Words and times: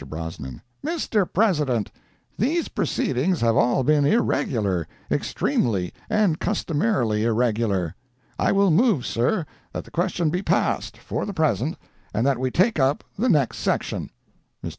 Brosnan—"Mr. 0.03 1.31
President, 1.31 1.91
these 2.35 2.69
proceedings 2.69 3.41
have 3.41 3.55
all 3.55 3.83
been 3.83 4.03
irregular, 4.03 4.87
extremely 5.11 5.93
and 6.09 6.39
customarily 6.39 7.23
irregular. 7.23 7.93
I 8.39 8.51
will 8.51 8.71
move, 8.71 9.05
sir, 9.05 9.45
that 9.73 9.83
the 9.83 9.91
question 9.91 10.31
be 10.31 10.41
passed, 10.41 10.97
for 10.97 11.23
the 11.27 11.35
present, 11.35 11.77
and 12.15 12.25
that 12.25 12.39
we 12.39 12.49
take 12.49 12.79
up 12.79 13.03
the 13.15 13.29
next 13.29 13.57
section." 13.59 14.09
Mr. 14.65 14.69